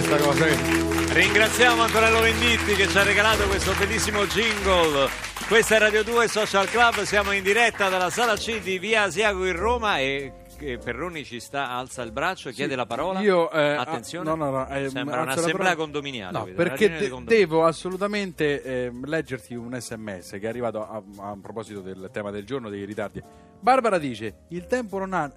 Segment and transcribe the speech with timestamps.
[0.00, 0.46] questa cosa.
[0.46, 1.12] eh.
[1.12, 5.08] Ringraziamo Antonello Venditti che ci ha regalato questo bellissimo jingle.
[5.46, 9.44] Questa è Radio 2 Social Club, siamo in diretta dalla sala C di Via Asiago
[9.46, 13.20] in Roma e Perroni ci sta, alza il braccio, chiede la parola.
[13.20, 16.38] Io, eh, Attenzione, no, no, no, eh, sembra un'assemblea condominiale.
[16.38, 21.80] No, perché de- devo assolutamente eh, leggerti un sms che è arrivato a, a proposito
[21.80, 23.22] del tema del giorno dei ritardi.
[23.58, 25.30] Barbara dice: Il tempo non ha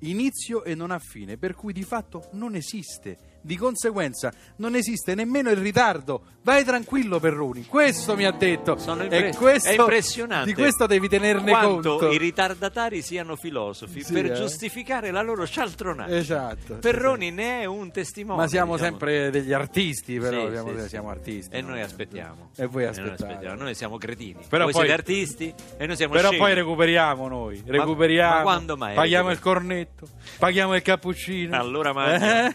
[0.00, 3.29] inizio e non ha fine, per cui di fatto non esiste.
[3.42, 6.22] Di conseguenza non esiste nemmeno il ritardo.
[6.42, 7.66] Vai tranquillo, Perroni.
[7.66, 8.76] Questo mi ha detto.
[8.78, 12.10] Sono impre- questo- è impressionante Di questo devi tenerne quanto conto.
[12.12, 14.34] i ritardatari siano filosofi Sì, per eh.
[14.34, 16.16] giustificare la loro cialtronaggine.
[16.18, 16.74] Esatto.
[16.76, 18.40] Perroni ne è un testimone.
[18.42, 18.90] Ma siamo diciamo.
[18.90, 21.54] sempre degli artisti, però Sì, siamo, sì, siamo artisti.
[21.56, 21.68] E no?
[21.68, 22.50] noi aspettiamo.
[22.56, 23.22] E voi noi aspettate.
[23.24, 23.62] aspettiamo.
[23.62, 24.40] Noi siamo cretini.
[24.48, 26.42] Però voi poi- siete artisti e noi siamo Però scemi.
[26.42, 28.34] poi recuperiamo noi, recuperiamo.
[28.36, 29.54] ma quando mai Paghiamo il recuperi?
[29.60, 31.56] cornetto, paghiamo il cappuccino.
[31.56, 32.24] Allora magno.
[32.24, 32.54] Eh?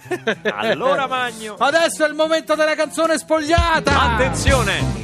[0.49, 0.74] Allora
[1.07, 1.55] magno.
[1.57, 4.13] Adesso è il momento della canzone spogliata.
[4.13, 5.03] Attenzione!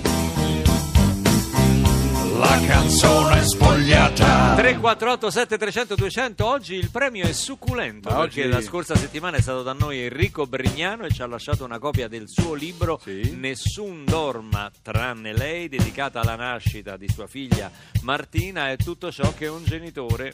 [2.39, 4.55] La canzone spogliata.
[4.55, 9.41] 348 7300 200 oggi il premio è succulento Ma perché oggi- la scorsa settimana è
[9.41, 13.35] stato da noi Enrico Brignano e ci ha lasciato una copia del suo libro Sì.
[13.37, 17.69] Nessun dorma tranne lei dedicata alla nascita di sua figlia
[18.01, 20.33] Martina e tutto ciò che un genitore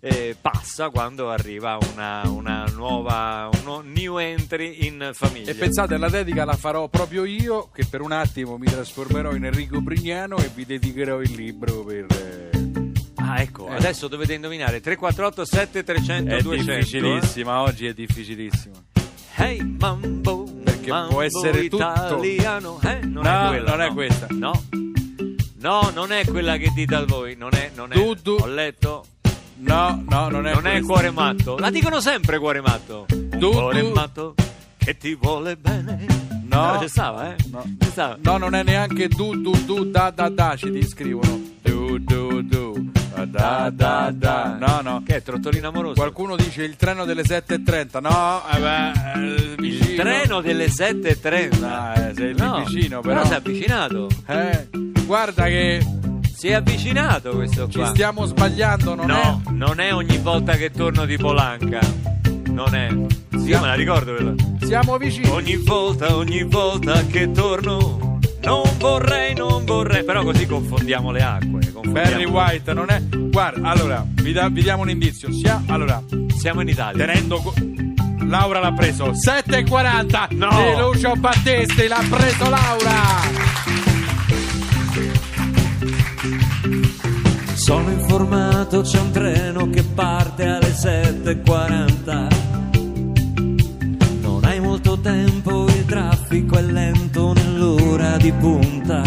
[0.00, 6.08] eh, passa quando arriva una, una nuova uno new entry in famiglia E pensate, la
[6.08, 10.50] dedica la farò proprio io, che per un attimo mi trasformerò in Enrico Brignano e
[10.54, 12.06] vi dedicherò il libro per...
[12.10, 12.50] eh,
[13.16, 13.74] ah ecco Eh.
[13.74, 16.76] adesso dovete indovinare 348 7300 È 200 eh?
[16.76, 18.74] difficilissima, oggi è difficilissima.
[19.38, 21.76] Hey mambo, Perché mambo può essere tutto.
[21.76, 23.00] italiano, eh?
[23.04, 23.92] Non No, è quella, non è no.
[23.94, 24.26] questa.
[24.30, 24.64] No.
[25.58, 27.96] No, non è quella che dite a voi, non è, non è.
[27.96, 28.36] Du, du.
[28.40, 29.04] Ho letto.
[29.58, 30.86] No, no, non è non è questa.
[30.86, 31.56] cuore matto.
[31.58, 33.06] La dicono sempre cuore matto.
[33.08, 33.90] Du, cuore du.
[33.92, 34.34] matto
[34.76, 36.04] che ti vuole bene.
[36.48, 36.78] No.
[36.80, 37.36] No, stava, eh?
[37.50, 37.64] No.
[38.22, 41.40] No, non è neanche du du du da da da ci ti scrivono.
[41.62, 42.90] Du du du
[43.26, 44.56] da da da.
[44.60, 45.02] No, no.
[45.04, 45.94] Che è trottolino amoroso?
[45.94, 48.00] Qualcuno dice il treno delle 7.30.
[48.00, 50.02] No, eh beh, eh, Il vicino.
[50.02, 51.58] treno delle 7.30.
[51.58, 53.24] No, eh, sei lì No, vicino, però.
[53.24, 54.08] si è avvicinato.
[54.26, 54.68] Eh,
[55.04, 55.84] guarda che
[56.36, 57.86] Si è avvicinato questo ci qua.
[57.88, 61.80] stiamo sbagliando, non no, non è ogni volta che torno di Polanca.
[62.50, 62.88] Non è.
[63.30, 64.34] Sì, io me la ricordo quella.
[64.60, 64.66] è.
[64.66, 65.28] Siamo vicini.
[65.30, 70.04] Ogni volta, ogni volta che torno, non vorrei, non vorrei.
[70.04, 71.72] Però così confondiamo le acque.
[71.72, 71.92] confondiamo.
[72.10, 73.02] Barry White non è.
[73.02, 75.32] Guarda, allora, vi, da- vi diamo un indizio.
[75.32, 76.02] Sia, allora,
[76.36, 77.06] Siamo in Italia.
[77.06, 77.38] tenendo.
[77.40, 77.54] co-
[78.28, 80.48] Laura l'ha preso 7,40 No.
[80.50, 83.45] di Lucio Battesti l'ha preso Laura
[88.66, 92.28] informato, c'è un treno che parte alle 7.40.
[94.20, 99.02] Non hai molto tempo, il traffico è lento nell'ora di punta.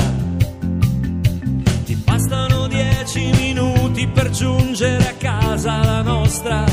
[1.86, 6.64] Ti bastano dieci minuti per giungere a casa la nostra.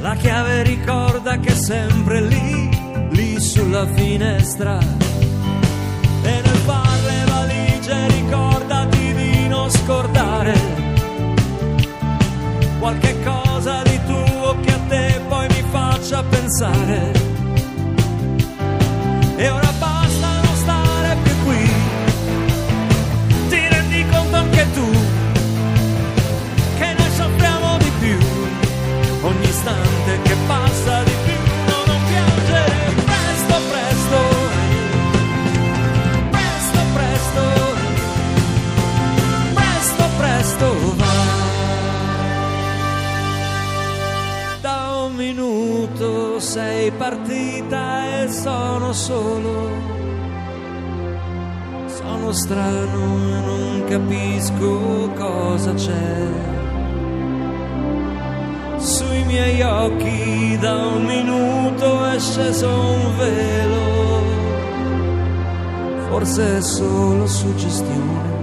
[0.00, 2.68] La chiave ricorda che è sempre lì,
[3.10, 4.78] lì sulla finestra.
[6.22, 10.85] E nel far le valigie ricordati di non scordare
[12.86, 17.35] qualche cosa di tuo che a te poi mi faccia pensare.
[52.46, 56.28] Strano e non capisco cosa c'è.
[58.78, 63.84] Sui miei occhi da un minuto è sceso un velo
[66.08, 68.34] forse è solo suggestione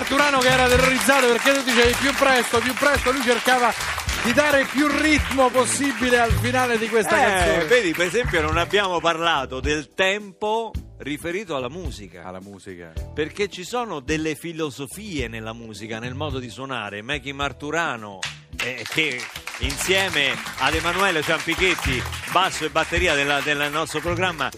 [0.00, 3.70] Marturano che era terrorizzato perché tu dicevi più presto, più presto, lui cercava
[4.24, 7.64] di dare più ritmo possibile al finale di questa Eh, canzone.
[7.66, 12.24] vedi, per esempio, non abbiamo parlato del tempo riferito alla musica.
[12.24, 12.92] Alla musica.
[13.14, 17.02] Perché ci sono delle filosofie nella musica, nel modo di suonare.
[17.02, 18.20] Maggie Marturano,
[18.64, 19.20] eh, che
[19.58, 22.02] insieme ad Emanuele Ciampichetti,
[22.32, 24.48] basso e batteria della- del nostro programma,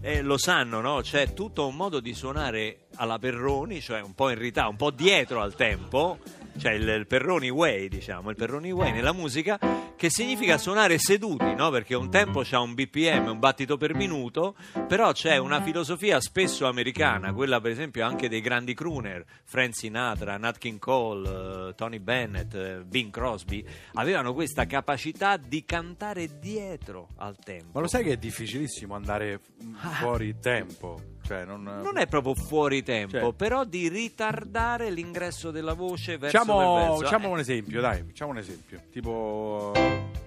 [0.00, 1.00] eh, lo sanno, no?
[1.02, 4.90] C'è tutto un modo di suonare alla Perroni, cioè un po' in ritardo, un po'
[4.90, 6.18] dietro al tempo.
[6.58, 9.58] Cioè il, il Perroni Way, diciamo, il Perroni Way nella musica,
[9.96, 11.70] che significa suonare seduti, no?
[11.70, 14.54] Perché un tempo c'ha un BPM, un battito per minuto,
[14.86, 20.36] però c'è una filosofia spesso americana, quella per esempio anche dei grandi crooner, Frank Sinatra,
[20.36, 23.64] Nat King Cole, eh, Tony Bennett, eh, Bing Crosby,
[23.94, 27.72] avevano questa capacità di cantare dietro al tempo.
[27.72, 31.14] Ma lo sai che è difficilissimo andare mm, fuori tempo?
[31.26, 36.38] Cioè, non, Non è proprio fuori tempo, Cioè- però di ritardare l'ingresso della voce verso
[36.38, 37.02] verso.
[37.02, 38.80] facciamo Eh, un esempio, dai, facciamo un esempio.
[38.92, 39.72] Tipo.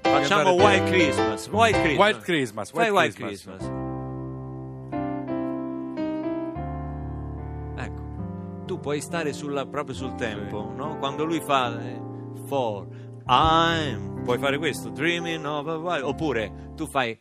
[0.01, 1.47] Facciamo White Christmas.
[1.47, 1.97] White Christmas.
[2.07, 3.57] White Christmas, Fai White White Christmas.
[3.57, 3.77] Christmas.
[7.77, 10.97] Ecco, tu puoi stare sulla- proprio sul tempo, no?
[10.97, 12.01] Quando lui fa eh,
[12.45, 12.87] for
[13.27, 17.17] I'm, puoi fare questo, dreaming of a white, oppure tu fai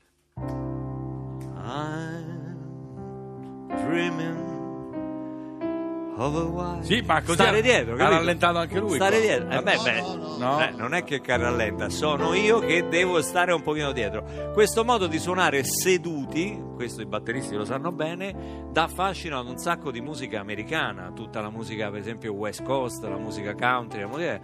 [6.82, 9.25] Sì, ma così stare dietro, ha rallentato anche lui, Stare qua.
[9.26, 9.50] dietro.
[9.50, 10.02] Eh, beh, beh,
[10.38, 10.61] No.
[10.61, 14.25] eh, non è che rallenta, sono io che devo stare un pochino dietro.
[14.52, 19.58] Questo modo di suonare seduti, questo i batteristi lo sanno bene, dà fascino ad un
[19.58, 24.06] sacco di musica americana, tutta la musica per esempio West Coast, la musica country, la
[24.08, 24.40] musica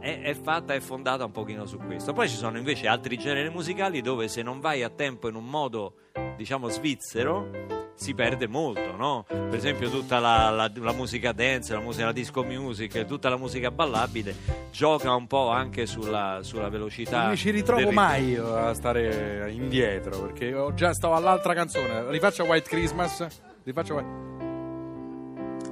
[0.00, 2.14] è, è fatta e fondata un pochino su questo.
[2.14, 5.44] Poi ci sono invece altri generi musicali dove se non vai a tempo in un
[5.44, 5.92] modo
[6.36, 9.24] diciamo svizzero si perde molto, no?
[9.26, 13.36] Per esempio tutta la, la- la musica dance, la musica la disco music, tutta la
[13.36, 14.34] musica ballabile
[14.70, 17.22] gioca un po' anche sulla, sulla velocità.
[17.22, 22.08] Non mi ci ritrovo mai a stare indietro perché ho già stavo all'altra canzone.
[22.08, 23.26] Rifaccio White Christmas.
[23.64, 24.37] Rifaccio White.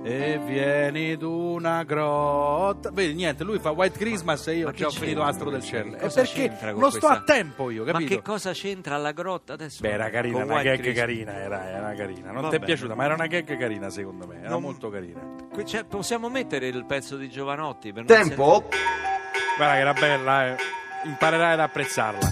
[0.09, 2.91] E vieni d'una grotta.
[2.93, 5.63] Vedi, niente, lui fa White Christmas e io Ma già ho finito Astro del?
[5.63, 5.91] Cielo.
[5.91, 8.15] Che E cosa perché c'entra con non sto questa- a tempo io, Ma capito?
[8.15, 9.79] che cosa c'entra la grotta adesso?
[9.83, 10.97] Beh, era carina, una White gag Christmas?
[11.01, 12.31] carina, era, era carina.
[12.31, 15.21] Non ti è piaciuta, ma era una gag carina secondo me, era Non- molto carina.
[15.65, 17.93] Cioè, possiamo mettere il pezzo di Giovanotti?
[17.93, 18.69] Per Tempo?
[19.57, 20.57] Guarda che era bella, eh.
[21.05, 22.31] imparerai ad apprezzarla.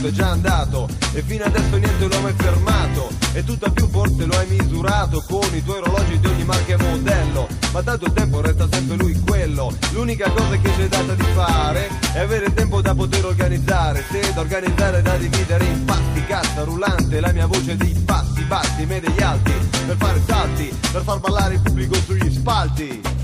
[0.00, 3.88] Intanto è già andato E fino adesso niente lo ha mai fermato E tutto più
[3.88, 7.48] forse lo hai misurato Con i tuoi orologi di ogni marca e modello.
[7.72, 12.18] Ma tanto tempo resta sempre lui quello L'unica cosa che c'è data di fare È
[12.18, 14.04] avere tempo da poter organizzare.
[14.10, 18.86] Se da organizzare da dividere in pasti Cassa rullante, la mia voce di passi bassi
[18.86, 19.52] Me degli alti,
[19.86, 23.19] per fare salti Per far ballare il pubblico sugli spalti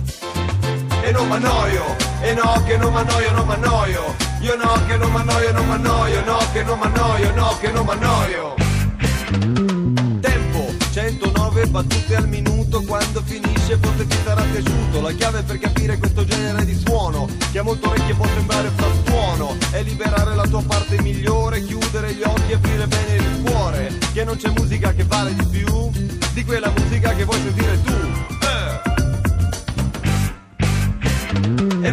[1.06, 5.52] e non m'annoio, e no che non m'annoio, non m'annoio, io no che non m'annoio,
[5.52, 8.54] non m'annoio, no che non m'annoio, no che non m'annoio.
[10.20, 15.96] Tempo, 109 battute al minuto, quando finisce forse ti sarà piaciuto, la chiave per capire
[15.96, 20.62] questo genere di suono, che a molto orecchie può sembrare frastuono, è liberare la tua
[20.66, 25.04] parte migliore, chiudere gli occhi e aprire bene il cuore, che non c'è musica che
[25.04, 25.88] vale di più,
[26.32, 28.15] di quella musica che vuoi sentire tu.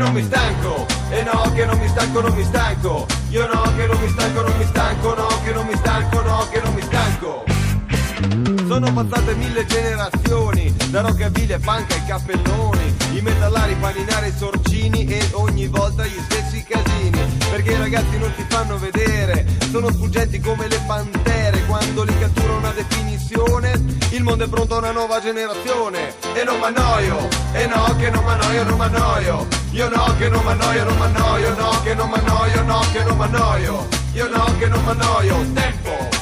[0.04, 3.06] Non mi stanco, e no che non mi stanco, non mi stanco.
[3.30, 6.48] Io no, che non mi stanco, non mi stanco, no, che non mi stanco, no,
[6.52, 7.44] che non mi stanco.
[8.68, 15.06] Sono passate mille generazioni, da rockabilly e punk ai cappelloni, i metallari, paninari, i sorcini
[15.06, 17.22] e ogni volta gli stessi casini.
[17.50, 21.43] Perché i ragazzi non si fanno vedere, sono sfuggenti come le pantere,
[21.74, 23.72] quando li cattura una definizione,
[24.12, 26.14] il mondo è pronto a una nuova generazione.
[26.36, 29.48] E non m'annoio, e no che non m'annoio, non m'annoio.
[29.72, 33.88] Io no che non m'annoio, non m'annoio, no che non m'annoio, no che non m'annoio.
[34.14, 36.13] Io no che non m'annoio, tempo!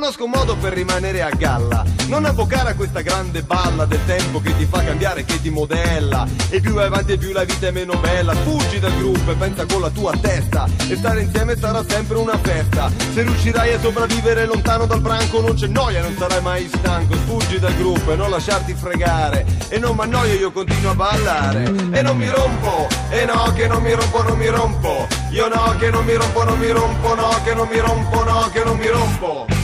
[0.00, 4.40] Conosco un modo per rimanere a galla, non avvocare a questa grande balla del tempo
[4.40, 6.26] che ti fa cambiare, che ti modella.
[6.48, 8.32] E più vai avanti e più la vita è meno bella.
[8.32, 10.66] Fuggi dal gruppo e pensa con la tua testa.
[10.88, 12.90] E stare insieme sarà sempre una festa.
[13.12, 17.14] Se riuscirai a sopravvivere lontano dal branco non c'è noia, non sarai mai stanco.
[17.26, 19.44] Fuggi dal gruppo e non lasciarti fregare.
[19.68, 21.64] E non mi annoio, io continuo a ballare.
[21.90, 25.06] E non mi rompo, e no che non mi rompo, non mi rompo.
[25.32, 28.48] Io no che non mi rompo, non mi rompo, no che non mi rompo, no
[28.50, 29.59] che non mi rompo.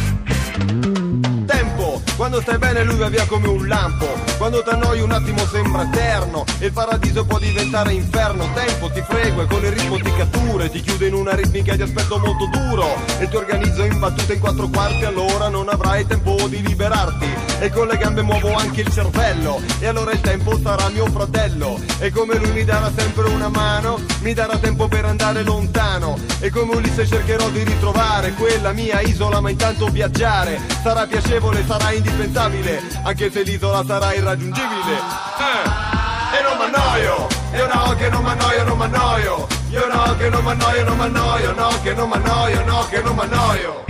[2.17, 4.07] Quando stai bene lui va via come un lampo.
[4.39, 8.49] Quando t'annoi un attimo sembra eterno E il paradiso può diventare inferno.
[8.55, 11.83] Tempo, ti frego e con il ritmo ti catture Ti chiude in una ritmica di
[11.83, 12.87] aspetto molto duro.
[13.19, 17.27] E ti organizzo in battute in quattro quarti Allora non avrai tempo di liberarti.
[17.61, 21.79] E con le gambe muovo anche il cervello E allora il tempo sarà mio fratello.
[21.99, 26.19] E come lui mi darà sempre una mano Mi darà tempo per andare lontano.
[26.41, 30.59] E come Ulisse cercherò di ritrovare Quella mia isola ma intanto viaggiare.
[30.83, 34.95] Sarà piacevole, sarà indispensabile Anche se l'isola sarà irraggiungibile
[35.39, 40.45] Eh, E non m'annoio Io no che non m'annoio, non m'annoio Io no che non
[40.45, 43.85] m'annoio, non m'annoio No che non m'annoio, no che non m'annoio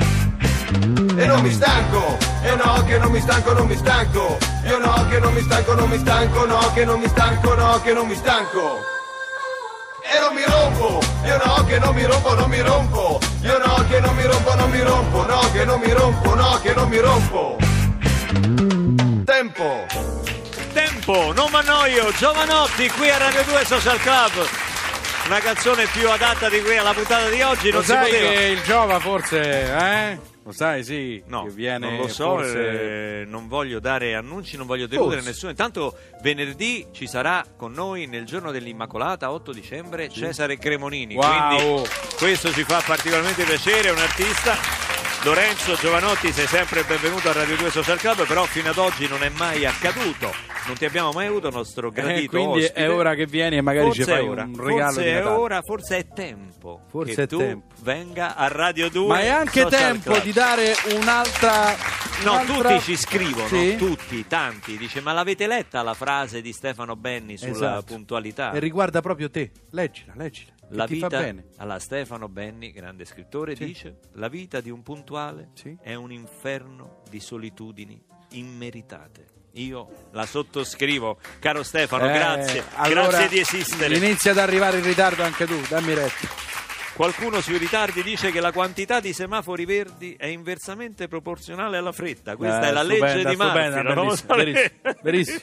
[1.16, 5.06] e non mi stanco, e no che non mi stanco, non mi stanco, io no
[5.08, 8.06] che non mi stanco, non mi stanco, no che non mi stanco, no che non
[8.06, 8.80] mi stanco.
[10.02, 13.87] E non mi rompo, io no che non mi rompo, non mi rompo, io no
[13.88, 16.88] che non mi rompo, non mi rompo, no che non mi rompo, no che non
[16.88, 17.65] mi rompo.
[19.25, 19.87] Tempo.
[20.73, 24.33] Tempo, non m'annoio, Giovanotti qui a Radio 2 Social Club.
[25.26, 28.30] Una canzone più adatta di qui alla puntata di oggi, Lo non si sai poteva.
[28.33, 30.18] che il Giova forse, eh?
[30.45, 31.23] Lo sai, sì.
[31.26, 33.21] No, che viene non lo so, forse...
[33.21, 35.28] eh, non voglio dare annunci, non voglio deludere Forse.
[35.30, 35.50] nessuno.
[35.50, 41.14] Intanto venerdì ci sarà con noi nel giorno dell'Immacolata, 8 dicembre, Cesare Cremonini.
[41.14, 41.56] Wow.
[41.56, 44.56] Quindi questo ci fa particolarmente piacere, è un artista.
[45.26, 49.25] Lorenzo Giovanotti, sei sempre benvenuto a Radio 2 Social Club, però fino ad oggi non
[49.25, 50.33] è mai accaduto.
[50.68, 52.73] Non ti abbiamo mai avuto nostro Eh, gradito quindi ospite.
[52.80, 54.42] è ora che vieni e magari forse ci fai ora.
[54.45, 57.66] un regalo forse di è ora, forse è tempo Forse che è tu tempo.
[57.83, 60.23] venga a Radio 2 Ma è anche Social tempo Club.
[60.23, 61.75] di dare un'altra...
[62.23, 63.75] No, un'altra- tutti ci scrivono, Sì?
[63.76, 64.76] tutti, tanti.
[64.78, 67.85] Dice, ma l'avete letta la frase di Stefano Benni sulla Esatto.
[67.95, 68.52] puntualità?
[68.52, 69.50] E riguarda proprio te.
[69.73, 70.52] Leggila, leggila.
[70.70, 71.44] La vita, fa bene.
[71.58, 73.64] allora Stefano Benni, grande scrittore, Sì.
[73.66, 75.76] dice, la vita di un puntuale Sì.
[75.80, 79.26] è un inferno di solitudini immeritate.
[79.52, 83.96] Io la sottoscrivo, caro Stefano, Eh, grazie, allora grazie di esistere.
[83.96, 86.28] Inizia ad arrivare in ritardo anche tu, dammi retta.
[86.94, 92.37] Qualcuno sui ritardi dice che la quantità di semafori verdi è inversamente proporzionale alla fretta.
[92.37, 94.35] Questa Eh, è la stupenda, legge di Murphy.
[94.35, 94.70] verissimo,
[95.02, 95.40] verissimo,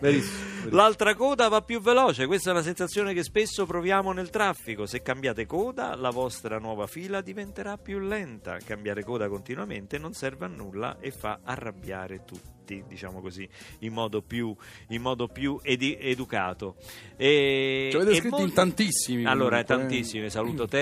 [0.00, 0.57] verissimo.
[0.70, 4.86] L'altra coda va più veloce, questa è una sensazione che spesso proviamo nel traffico.
[4.86, 8.58] Se cambiate coda, la vostra nuova fila diventerà più lenta.
[8.64, 13.48] Cambiare coda continuamente non serve a nulla e fa arrabbiare tutti, diciamo così,
[13.80, 14.54] in modo più,
[14.88, 16.76] in modo più edi- educato.
[17.16, 19.24] E, Ci avete scritto in molti- tantissimi.
[19.24, 19.78] Allora, comunque, eh.
[19.78, 20.30] tantissime.
[20.30, 20.66] Saluto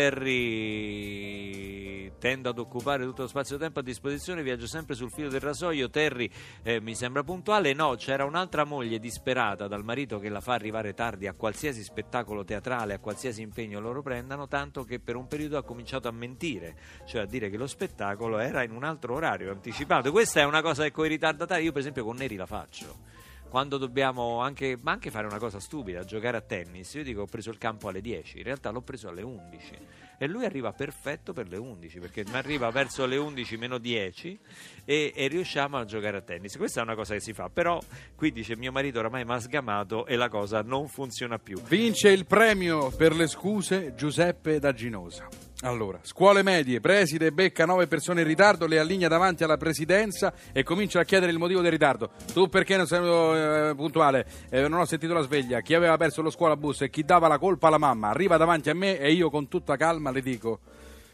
[0.87, 1.95] Terry.
[2.18, 4.42] Tendo ad occupare tutto lo spazio-tempo a disposizione.
[4.42, 5.90] Viaggio sempre sul filo del rasoio.
[5.90, 6.28] Terry
[6.62, 7.73] eh, mi sembra puntuale.
[7.75, 12.44] No, c'era un'altra moglie disperata dal marito che la fa arrivare tardi a qualsiasi spettacolo
[12.44, 14.49] teatrale, a qualsiasi impegno loro prendano.
[14.49, 18.38] Tanto che per un periodo ha cominciato a mentire, cioè a dire che lo spettacolo
[18.38, 20.11] era in un altro orario anticipato.
[20.11, 23.14] Questa è una cosa che con i ritardatari, io per esempio con Neri la faccio
[23.49, 27.49] quando dobbiamo anche, anche fare una cosa stupida, giocare a tennis, io dico ho preso
[27.50, 29.78] il campo alle 10, in realtà l'ho preso alle 11
[30.18, 34.38] e lui arriva perfetto per le 11 perché arriva verso le 11 meno 10
[34.85, 36.56] e, e riusciamo a giocare a tennis.
[36.56, 37.80] Questa è una cosa che si fa, però
[38.14, 41.61] qui dice mio marito oramai mi ha sgamato e la cosa non funziona più.
[41.62, 45.28] Vince il premio per le scuse Giuseppe da Ginosa.
[45.63, 50.63] Allora, scuole medie, preside becca nove persone in ritardo, le allinea davanti alla presidenza e
[50.63, 52.11] comincia a chiedere il motivo del ritardo.
[52.31, 54.27] Tu perché non sei eh, puntuale?
[54.51, 55.63] Eh, non ho sentito la sveglia.
[55.63, 58.75] Chi aveva perso lo scuolabus e chi dava la colpa alla mamma arriva davanti a
[58.75, 60.61] me e io con tutta calma le dico: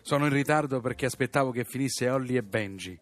[0.03, 2.99] Sono in ritardo perché aspettavo che finisse Holly e Benji.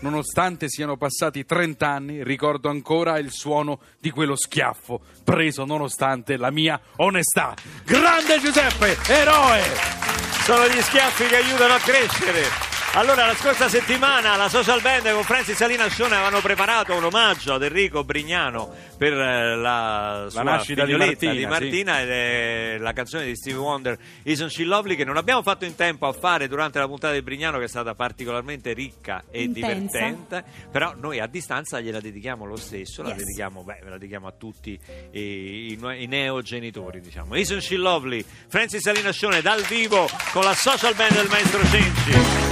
[0.00, 6.50] Nonostante siano passati 30 anni, ricordo ancora il suono di quello schiaffo preso nonostante la
[6.50, 7.54] mia onestà.
[7.84, 10.19] Grande Giuseppe, eroe!
[10.44, 12.69] Sono gli schiaffi che aiutano a crescere.
[12.94, 17.54] Allora, la scorsa settimana la social band con Francis Salina Scione avevano preparato un omaggio
[17.54, 18.68] ad Enrico Brignano
[18.98, 23.60] per eh, la sua nascita di Martina, di Martina ed è la canzone di Stevie
[23.60, 27.14] Wonder Isn't She Lovely che non abbiamo fatto in tempo a fare durante la puntata
[27.14, 29.68] di Brignano che è stata particolarmente ricca e Intensa.
[29.72, 33.18] divertente però noi a distanza gliela dedichiamo lo stesso la Yes.
[33.18, 34.78] dedichiamo, beh, la dedichiamo a tutti
[35.12, 40.54] i, i, i neogenitori diciamo Isn't She Lovely Francis Salina Scione dal vivo con la
[40.54, 42.49] social band del maestro Cenci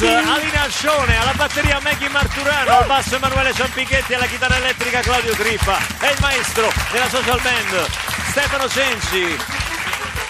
[0.00, 0.34] Francis, Thank you.
[0.34, 5.78] Alina Scione, alla batteria Maggie Marturano, al basso Emanuele Ciampichetti, alla chitarra elettrica Claudio Trippa
[6.00, 7.86] e il maestro della social band
[8.30, 9.38] Stefano Cenci.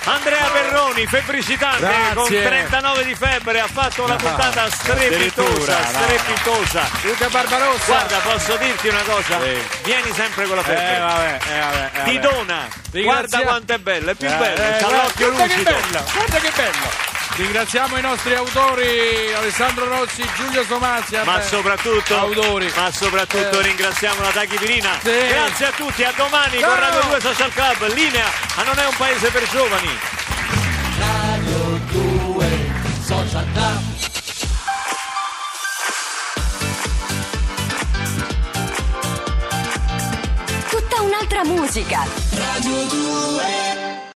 [0.05, 2.15] Andrea Perroni, febbricitante Grazie.
[2.15, 6.89] con 39 di febbre, ha fatto una puntata strepitosa, strepitosa.
[7.03, 7.85] Luca Barbarossa!
[7.85, 9.41] Guarda, posso dirti una cosa?
[9.43, 9.63] Sì.
[9.85, 10.97] Vieni sempre con la febbre.
[10.97, 11.91] Eh vabbè, eh vabbè.
[11.93, 15.03] eh, Ti dona, Ringrazia- guarda quanto è bella, è più Eh, bella, eh, c'ha guarda-
[15.03, 15.47] l'occhio lucido.
[15.55, 17.10] che bello, guarda che bello.
[17.37, 21.25] Ringraziamo i nostri autori Alessandro Rossi, Giulio Somazia.
[21.25, 22.71] ma beh, soprattutto, autori.
[22.77, 23.63] ma soprattutto Eh.
[23.63, 24.99] ringraziamo la Taghi Pirina.
[25.03, 25.11] Sì.
[25.29, 26.79] Grazie a tutti, a domani con Ciao.
[26.79, 27.95] Radio 2 Social Club.
[27.95, 29.99] Linea a Non è un paese per giovani.
[40.69, 42.05] Tutta un'altra musica.
[42.33, 43.90] Radio 2